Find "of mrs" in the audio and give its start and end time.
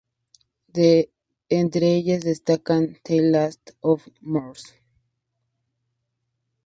3.81-4.73